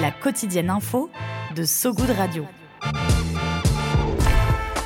[0.00, 1.10] La quotidienne info
[1.56, 2.44] de So Good Radio.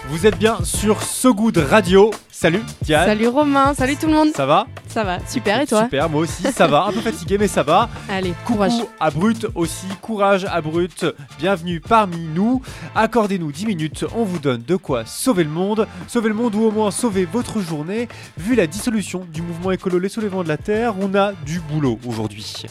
[0.09, 2.11] Vous êtes bien sur So Good Radio.
[2.31, 3.07] Salut Diane.
[3.07, 4.29] Salut Romain, salut tout le monde.
[4.35, 4.67] Ça va?
[4.93, 7.63] Ça va, super et toi Super, moi aussi ça va, un peu fatigué mais ça
[7.63, 7.89] va.
[8.11, 8.73] Allez, courage.
[9.01, 11.07] À Brut aussi, courage à Brut,
[11.39, 12.61] bienvenue parmi nous.
[12.95, 15.89] Accordez-nous 10 minutes, on vous donne de quoi sauver le monde.
[16.09, 18.07] Sauver le monde ou au moins sauver votre journée.
[18.37, 21.99] Vu la dissolution du mouvement écolo Les Soulèvements de la Terre, on a du boulot
[22.07, 22.65] aujourd'hui.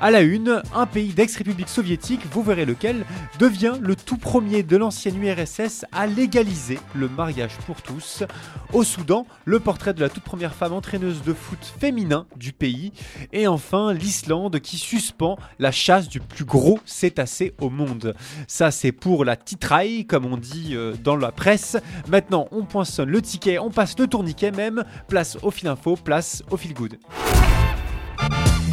[0.00, 3.04] À la une, un pays d'ex-république soviétique, vous verrez lequel,
[3.38, 8.24] devient le tout premier de l'ancienne URSS à légaliser le mariage pour tous.
[8.72, 12.92] Au Soudan, le portrait de la toute première femme entraîneuse de foot féminin du pays.
[13.32, 18.14] Et enfin, l'Islande qui suspend la chasse du plus gros cétacé au monde.
[18.46, 21.76] Ça, c'est pour la titraille, comme on dit euh, dans la presse.
[22.08, 24.84] Maintenant, on poinçonne le ticket, on passe le tourniquet même.
[25.08, 26.98] Place au fil info, place au fil good.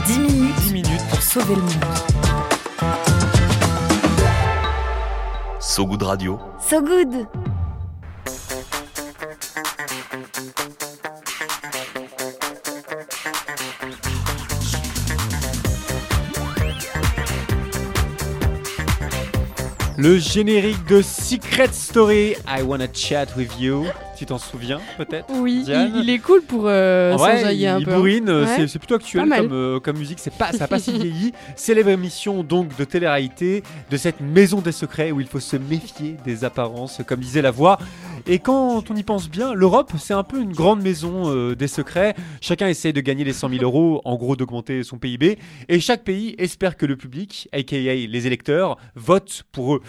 [0.05, 1.71] 10 minutes, 10 minutes pour sauver le monde.
[5.59, 6.39] So Good Radio.
[6.59, 7.27] So Good
[19.97, 23.85] Le générique de Secret Story, I Wanna Chat With You.
[24.17, 27.85] Tu t'en souviens peut-être Oui, Diane il, il est cool pour euh, s'enjailler un il
[27.85, 27.91] peu.
[27.91, 27.97] hein.
[27.97, 28.67] bourrine, euh, Ouais.
[28.67, 31.33] c'est- plutôt actuel comme, euh, comme musique, c'est pas, ça n'a pas si vieilli.
[31.55, 36.15] Célèbre émission donc de télé-réalité, de cette maison des secrets où il faut se méfier
[36.25, 37.77] des apparences, comme disait la voix.
[38.27, 41.67] Et quand on y pense bien, l'Europe, c'est un peu une grande maison euh, des
[41.67, 42.15] secrets.
[42.41, 45.37] Chacun essaye de gagner les 100 000 euros, en gros d'augmenter son PIB.
[45.69, 49.81] Et chaque pays espère que le public, aka les électeurs, vote pour eux.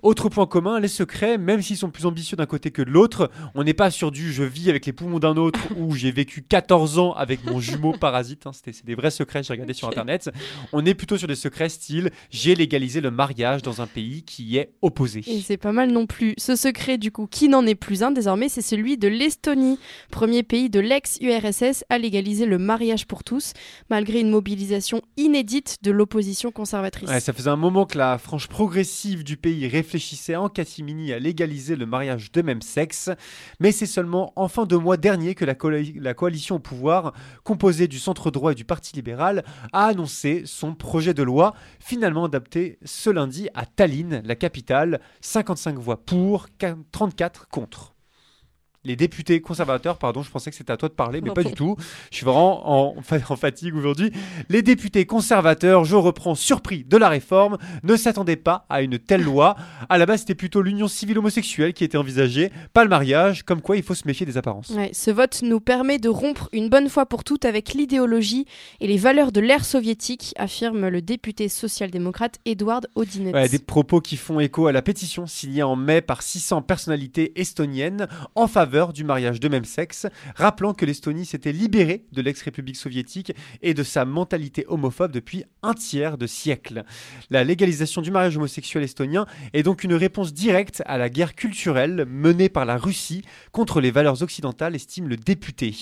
[0.00, 3.30] Autre point commun, les secrets, même s'ils sont plus ambitieux d'un côté que de l'autre,
[3.54, 6.42] on n'est pas sur du je vis avec les poumons d'un autre ou j'ai vécu
[6.42, 8.46] 14 ans avec mon jumeau parasite.
[8.46, 10.30] hein, c'est des vrais secrets, j'ai regardé sur internet.
[10.72, 14.44] On est plutôt sur des secrets style j'ai légalisé le mariage dans un pays qui
[14.44, 15.22] y est opposé.
[15.26, 16.32] Et c'est pas mal non plus.
[16.38, 19.78] Ce secret, du coup, qui n'en est plus un désormais, c'est celui de l'Estonie,
[20.10, 23.52] premier pays de l'ex-URSS à légaliser le mariage pour tous,
[23.90, 27.10] malgré une mobilisation inédite de l'opposition conservatrice.
[27.10, 31.74] Ça faisait un moment que la frange progressive du pays réfléchissait en catimini à légaliser
[31.76, 33.10] le mariage de même sexe,
[33.58, 37.12] mais c'est seulement en fin de mois dernier que la coalition au pouvoir,
[37.42, 42.24] composée du centre droit et du Parti libéral, a annoncé son projet de loi, finalement
[42.24, 46.46] adapté ce lundi à Tallinn, la capitale, 55 voix pour,
[46.92, 47.94] 34 contre contre
[48.84, 51.52] les députés conservateurs, pardon, je pensais que c'était à toi de parler, mais pas du
[51.52, 51.76] tout.
[52.10, 52.96] Je suis vraiment en,
[53.28, 54.10] en fatigue aujourd'hui.
[54.48, 59.22] Les députés conservateurs, je reprends surpris de la réforme, ne s'attendaient pas à une telle
[59.22, 59.54] loi.
[59.88, 63.60] À la base, c'était plutôt l'union civile homosexuelle qui était envisagée, pas le mariage, comme
[63.60, 64.70] quoi il faut se méfier des apparences.
[64.70, 68.46] Ouais, ce vote nous permet de rompre une bonne fois pour toutes avec l'idéologie
[68.80, 73.32] et les valeurs de l'ère soviétique, affirme le député social-démocrate Edward Odinets.
[73.32, 77.32] Ouais, des propos qui font écho à la pétition signée en mai par 600 personnalités
[77.40, 82.76] estoniennes en faveur du mariage de même sexe, rappelant que l'Estonie s'était libérée de l'ex-république
[82.76, 86.84] soviétique et de sa mentalité homophobe depuis un tiers de siècle.
[87.28, 92.06] La légalisation du mariage homosexuel estonien est donc une réponse directe à la guerre culturelle
[92.08, 93.22] menée par la Russie
[93.52, 95.74] contre les valeurs occidentales, estime le député.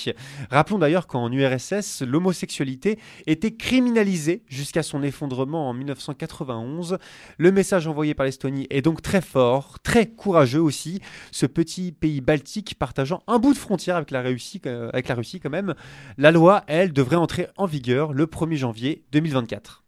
[0.50, 2.98] Rappelons d'ailleurs qu'en URSS, l'homosexualité
[3.28, 6.98] était criminalisée jusqu'à son effondrement en 1991.
[7.38, 11.00] Le message envoyé par l'Estonie est donc très fort, très courageux aussi.
[11.30, 15.14] Ce petit pays baltique partageant un bout de frontière avec la Russie, euh, avec la
[15.14, 15.74] Russie quand même.
[16.18, 19.84] La loi, elle, devrait entrer en vigueur le 1er janvier 2024.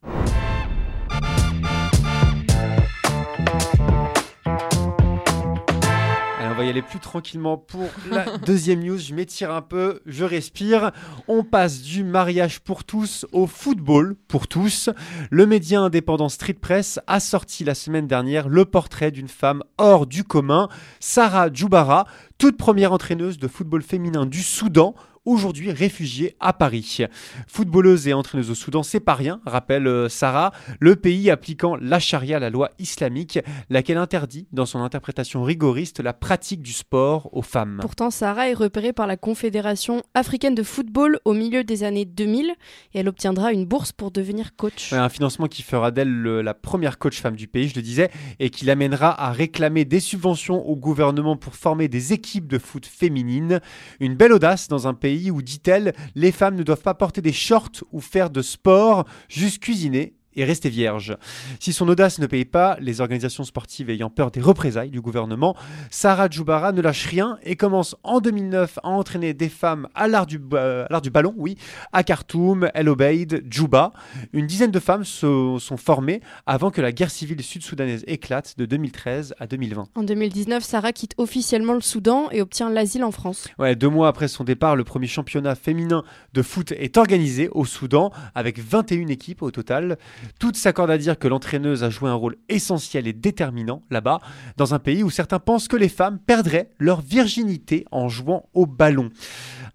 [6.52, 8.98] On va y aller plus tranquillement pour la deuxième news.
[8.98, 10.92] Je m'étire un peu, je respire.
[11.26, 14.90] On passe du mariage pour tous au football pour tous.
[15.30, 20.06] Le média indépendant Street Press a sorti la semaine dernière le portrait d'une femme hors
[20.06, 20.68] du commun,
[21.00, 22.06] Sarah Djoubara,
[22.36, 24.94] toute première entraîneuse de football féminin du Soudan,
[25.24, 26.98] aujourd'hui réfugiée à Paris.
[27.46, 31.98] Footballeuse et entraîneuse au Soudan, c'est pas rien, rappelle euh, Sarah, le pays appliquant la
[32.00, 33.38] charia, la loi islamique,
[33.70, 37.78] laquelle interdit, dans son interprétation rigoriste, la pratique du sport aux femmes.
[37.80, 42.50] Pourtant, Sarah est repérée par la Confédération africaine de football au milieu des années 2000
[42.94, 44.92] et elle obtiendra une bourse pour devenir coach.
[44.92, 47.82] Ouais, un financement qui fera d'elle le- la première coach femme du pays, je le
[47.82, 48.10] disais,
[48.40, 52.86] et qui l'amènera à réclamer des subventions au gouvernement pour former des équipes de foot
[52.86, 53.60] féminines.
[54.00, 57.32] Une belle audace dans un pays où, dit-elle, les femmes ne doivent pas porter des
[57.32, 61.16] shorts ou faire de sport, juste cuisiner et rester vierge.
[61.60, 65.56] Si son audace ne paye pas, les organisations sportives ayant peur des représailles du gouvernement,
[65.90, 70.26] Sarah Djoubara ne lâche rien et commence en 2009 à entraîner des femmes à l'art
[70.26, 71.56] du, ba- à l'art du ballon, oui,
[71.92, 73.92] à Khartoum, El Obeid, Djouba.
[74.32, 78.66] Une dizaine de femmes se- sont formées avant que la guerre civile sud-soudanaise éclate de
[78.66, 79.88] 2013 à 2020.
[79.94, 83.48] En 2019, Sarah quitte officiellement le Soudan et obtient l'asile en France.
[83.58, 87.64] Ouais, deux mois après son départ, le premier championnat féminin de foot est organisé au
[87.64, 89.98] Soudan avec 21 équipes au total.
[90.38, 94.20] Toutes s'accordent à dire que l'entraîneuse a joué un rôle essentiel et déterminant là-bas,
[94.56, 98.66] dans un pays où certains pensent que les femmes perdraient leur virginité en jouant au
[98.66, 99.10] ballon.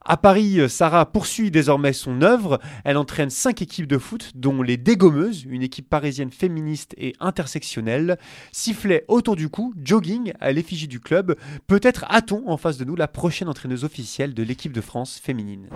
[0.10, 2.60] À Paris, Sarah poursuit désormais son œuvre.
[2.86, 8.18] Elle entraîne cinq équipes de foot, dont les Dégommeuses, une équipe parisienne féministe et intersectionnelle.
[8.54, 11.36] Sifflet autour du cou, jogging à l'effigie du club.
[11.68, 15.68] Peut-être a-t-on en face de nous la prochaine entraîneuse officielle de l'équipe de France féminine.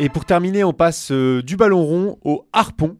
[0.00, 2.96] Et pour terminer, on passe euh, du ballon rond au harpon.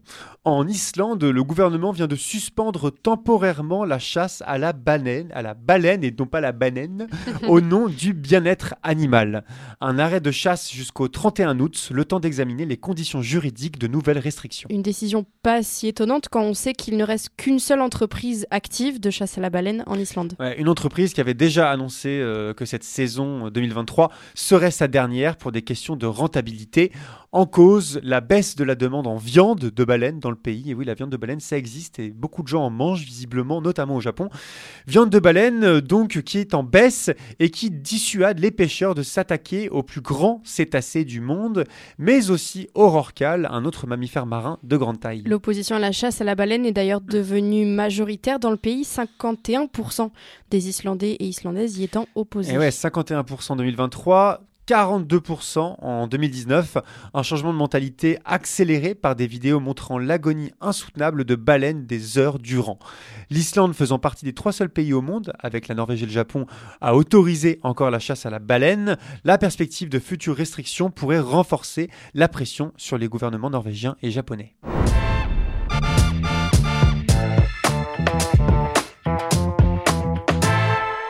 [0.48, 5.52] En Islande, le gouvernement vient de suspendre temporairement la chasse à la baleine, à la
[5.52, 7.06] baleine et non pas la banane,
[7.48, 9.44] au nom du bien-être animal.
[9.82, 14.18] Un arrêt de chasse jusqu'au 31 août, le temps d'examiner les conditions juridiques de nouvelles
[14.18, 14.70] restrictions.
[14.72, 19.00] Une décision pas si étonnante quand on sait qu'il ne reste qu'une seule entreprise active
[19.00, 20.32] de chasse à la baleine en Islande.
[20.40, 25.36] Ouais, une entreprise qui avait déjà annoncé euh, que cette saison 2023 serait sa dernière
[25.36, 26.90] pour des questions de rentabilité.
[27.32, 30.70] En cause, la baisse de la demande en viande de baleine dans le pays.
[30.70, 33.60] Et oui, la viande de baleine, ça existe et beaucoup de gens en mangent visiblement,
[33.60, 34.28] notamment au Japon.
[34.86, 39.02] Viande de baleine, euh, donc, qui est en baisse et qui dissuade les pêcheurs de
[39.02, 41.64] s'attaquer aux plus grands cétacés du monde,
[41.98, 45.22] mais aussi au rorqual, un autre mammifère marin de grande taille.
[45.26, 50.10] L'opposition à la chasse à la baleine est d'ailleurs devenue majoritaire dans le pays, 51%
[50.50, 52.54] des Islandais et Islandaises y étant opposés.
[52.54, 54.40] Et ouais, 51% en 2023.
[54.68, 56.76] 42% en 2019,
[57.14, 62.38] un changement de mentalité accéléré par des vidéos montrant l'agonie insoutenable de baleines des heures
[62.38, 62.78] durant.
[63.30, 66.44] L'Islande faisant partie des trois seuls pays au monde, avec la Norvège et le Japon,
[66.82, 71.88] à autoriser encore la chasse à la baleine, la perspective de futures restrictions pourrait renforcer
[72.12, 74.54] la pression sur les gouvernements norvégiens et japonais.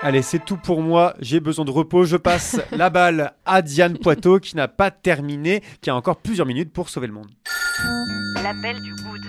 [0.01, 1.15] Allez, c'est tout pour moi.
[1.19, 2.05] J'ai besoin de repos.
[2.05, 6.47] Je passe la balle à Diane Poitot qui n'a pas terminé, qui a encore plusieurs
[6.47, 7.29] minutes pour sauver le monde.
[8.43, 9.21] L'appel du good.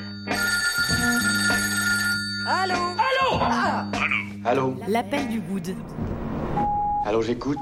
[4.45, 5.75] Allô L'appel du good.
[7.05, 7.57] Allô, j'écoute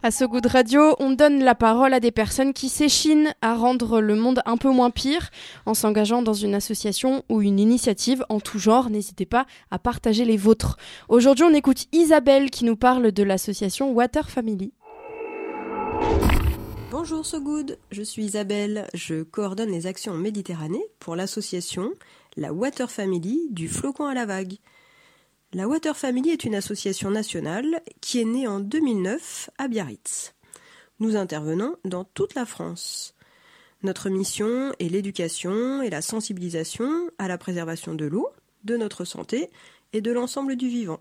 [0.00, 4.14] À ce radio, on donne la parole à des personnes qui s'échinent à rendre le
[4.14, 5.30] monde un peu moins pire
[5.66, 8.90] en s'engageant dans une association ou une initiative en tout genre.
[8.90, 10.76] N'hésitez pas à partager les vôtres.
[11.08, 14.72] Aujourd'hui, on écoute Isabelle qui nous parle de l'association Water Family.
[16.92, 21.90] Bonjour So Good, je suis Isabelle, je coordonne les actions en Méditerranée pour l'association
[22.36, 24.58] La Water Family du flocon à la vague.
[25.54, 30.34] La Water Family est une association nationale qui est née en 2009 à Biarritz.
[31.00, 33.14] Nous intervenons dans toute la France.
[33.82, 38.28] Notre mission est l'éducation et la sensibilisation à la préservation de l'eau,
[38.64, 39.48] de notre santé
[39.94, 40.98] et de l'ensemble du vivant.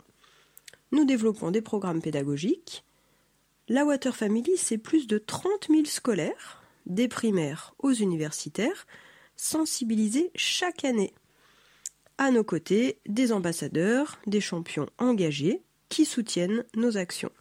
[0.94, 2.86] Nous développons des programmes pédagogiques,
[3.68, 8.88] la Water Family, c'est plus de 30 000 scolaires, des primaires aux universitaires,
[9.36, 11.14] sensibilisés chaque année.
[12.20, 17.32] À nos côtés, des ambassadeurs, des champions engagés qui soutiennent nos actions.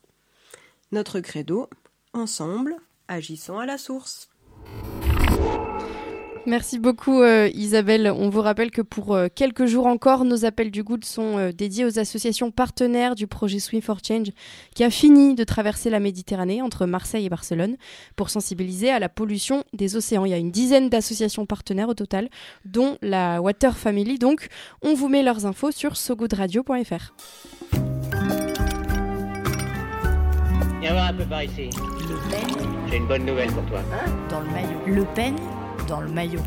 [0.92, 1.70] Notre credo,
[2.12, 2.76] ensemble,
[3.08, 4.28] agissons à la source.
[6.46, 8.08] Merci beaucoup euh, Isabelle.
[8.08, 11.50] On vous rappelle que pour euh, quelques jours encore, nos appels du Good sont euh,
[11.50, 14.28] dédiés aux associations partenaires du projet Swim for Change
[14.72, 17.76] qui a fini de traverser la Méditerranée entre Marseille et Barcelone
[18.14, 20.24] pour sensibiliser à la pollution des océans.
[20.24, 22.28] Il y a une dizaine d'associations partenaires au total,
[22.64, 24.16] dont la Water Family.
[24.16, 24.46] Donc,
[24.82, 27.12] on vous met leurs infos sur sogoodradio.fr.
[30.80, 31.70] Viens voir un peu par ici.
[32.08, 33.80] Le Pen J'ai une bonne nouvelle pour toi.
[34.30, 34.78] dans le maillot.
[34.86, 35.34] Le Pen?
[35.86, 36.40] Dans le maillot.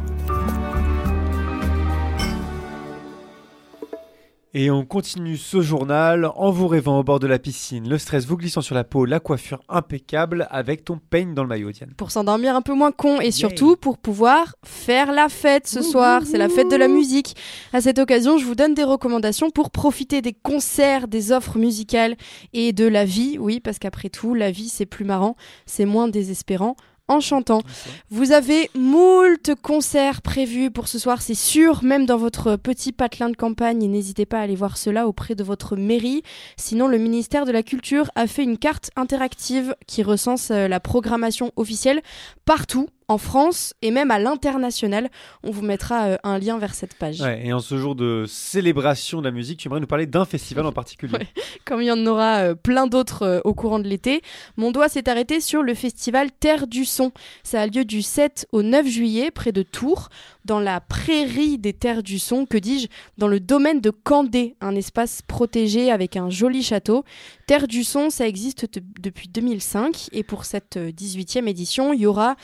[4.55, 8.25] Et on continue ce journal en vous rêvant au bord de la piscine, le stress
[8.25, 11.93] vous glissant sur la peau, la coiffure impeccable avec ton peigne dans le maillot, Diane.
[11.95, 16.23] Pour s'endormir un peu moins con et surtout pour pouvoir faire la fête ce soir.
[16.25, 17.35] C'est la fête de la musique.
[17.73, 22.17] À cette occasion, je vous donne des recommandations pour profiter des concerts, des offres musicales
[22.53, 23.37] et de la vie.
[23.39, 25.35] Oui, parce qu'après tout, la vie c'est plus marrant,
[25.67, 26.75] c'est moins désespérant
[27.09, 27.61] en chantant.
[28.09, 33.29] Vous avez moult concerts prévus pour ce soir, c'est sûr, même dans votre petit patelin
[33.29, 33.85] de campagne.
[33.89, 36.23] N'hésitez pas à aller voir cela auprès de votre mairie.
[36.55, 40.79] Sinon, le ministère de la Culture a fait une carte interactive qui recense euh, la
[40.79, 42.01] programmation officielle
[42.45, 45.09] partout en France et même à l'international.
[45.43, 47.19] On vous mettra euh, un lien vers cette page.
[47.19, 50.25] Ouais, et en ce jour de célébration de la musique, tu aimerais nous parler d'un
[50.25, 51.13] festival en particulier.
[51.13, 51.27] Ouais,
[51.65, 54.21] comme il y en aura euh, plein d'autres euh, au courant de l'été,
[54.57, 57.11] mon doigt s'est arrêté sur le festival Terre du Son.
[57.43, 60.09] Ça a lieu du 7 au 9 juillet près de Tours,
[60.45, 62.87] dans la prairie des Terres du Son, que dis-je,
[63.17, 67.03] dans le domaine de Candé, un espace protégé avec un joli château.
[67.47, 68.67] Terre du Son, ça existe
[68.99, 72.35] depuis 2005 et pour cette 18e édition, il y aura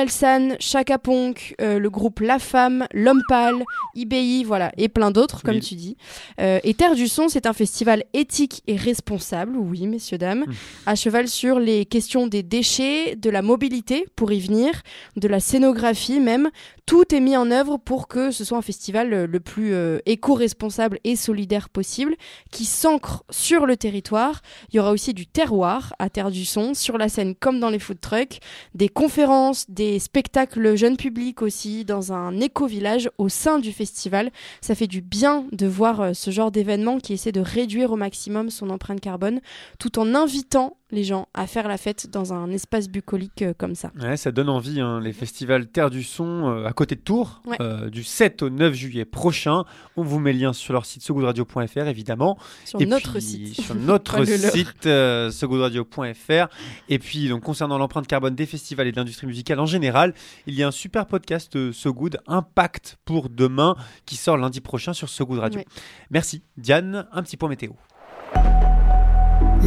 [0.00, 3.62] Orelsan, Chaka Ponk, euh, le groupe La Femme, L'Homme Pâle,
[3.94, 5.60] IBI, voilà, et plein d'autres, comme Oui.
[5.60, 5.98] tu dis.
[6.40, 10.46] Euh, et Terre du Son, c'est un festival éthique et responsable, oui, messieurs, dames,
[10.86, 14.70] à cheval sur les questions des déchets, de la mobilité, pour y venir,
[15.16, 16.48] de la scénographie même.
[16.86, 19.98] Tout est mis en œuvre pour que ce soit un festival euh, le plus euh,
[20.06, 22.16] éco-responsable et solidaire possible,
[22.50, 24.40] qui s'ancre sur le territoire.
[24.72, 27.70] Il y aura aussi du terroir à Terre du Son, sur la scène comme dans
[27.70, 28.40] les food trucks,
[28.74, 34.30] des conférences, des spectacles jeunes publics aussi, dans un éco-village au sein du festival.
[34.60, 37.96] Ça fait du bien de voir euh, ce genre d'événement qui essaie de réduire au
[37.96, 39.40] maximum son empreinte carbone,
[39.78, 43.74] tout en invitant les gens à faire la fête dans un espace bucolique euh, comme
[43.74, 43.90] ça.
[44.00, 47.42] Ouais, ça donne envie, hein, les festivals Terre du Son euh, à côté de Tours,
[47.46, 47.56] Ouais.
[47.60, 49.64] euh, du 7 au 9 juillet prochain.
[49.96, 52.38] On vous met le lien sur leur site sogoodradio.fr évidemment.
[52.64, 53.60] Sur Et notre puis, site.
[53.60, 56.48] Sur notre site euh, sogoodradio.fr.
[56.88, 60.14] Et puis, donc, concernant l'empreinte carbone des festivals et de l'industrie musicale en général,
[60.46, 63.74] il y a un super podcast euh, Good Impact pour demain
[64.06, 65.58] qui sort lundi prochain sur So Good Radio.
[65.60, 65.66] Ouais.
[66.10, 66.42] Merci.
[66.56, 67.72] Diane, un petit point météo.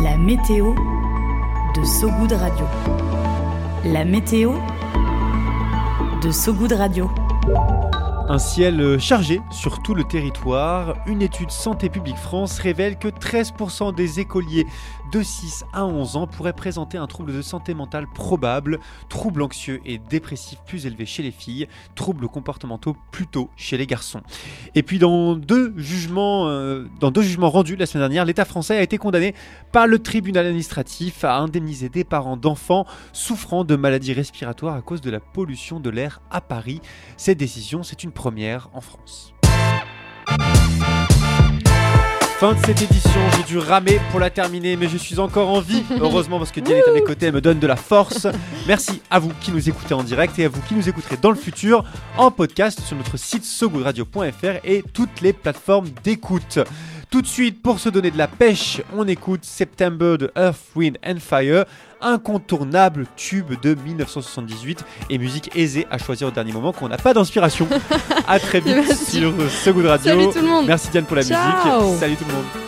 [0.03, 0.73] La météo
[1.75, 2.65] de Sogoud Radio.
[3.83, 4.53] La météo
[6.21, 7.09] de Sogoud Radio.
[8.29, 10.95] Un ciel euh, chargé sur tout le territoire.
[11.07, 14.67] Une étude Santé publique France révèle que 13% des écoliers
[15.13, 18.79] de 6 à 11 ans pourraient présenter un trouble de santé mentale probable,
[19.09, 24.21] troubles anxieux et dépressifs plus élevés chez les filles, troubles comportementaux plutôt chez les garçons.
[24.73, 28.75] Et puis dans deux jugements, euh, dans deux jugements rendus la semaine dernière, l'État français
[28.75, 29.35] a été condamné
[29.71, 35.01] par le tribunal administratif à indemniser des parents d'enfants souffrant de maladies respiratoires à cause
[35.01, 36.81] de la pollution de l'air à Paris.
[37.17, 39.35] Cette décision, c'est une première en France.
[42.43, 45.61] Fin de cette édition, j'ai dû ramer pour la terminer, mais je suis encore en
[45.61, 45.81] vie.
[46.01, 48.27] Heureusement, parce que Diane est à mes côtés, elle me donne de la force.
[48.67, 51.29] Merci à vous qui nous écoutez en direct et à vous qui nous écouterez dans
[51.29, 51.85] le futur
[52.17, 56.59] en podcast sur notre site sogoodradio.fr et toutes les plateformes d'écoute.
[57.13, 60.97] Tout de suite, pour se donner de la pêche, on écoute September de Earth, Wind
[61.05, 61.65] and Fire,
[62.01, 66.97] incontournable tube de 1978 et musique aisée à choisir au dernier moment quand on n'a
[66.97, 67.67] pas d'inspiration.
[68.27, 70.11] à très vite sur So Good Radio.
[70.11, 70.65] Salut tout le monde.
[70.65, 71.83] Merci Diane pour la Ciao.
[71.83, 71.99] musique.
[71.99, 72.62] Salut tout le monde.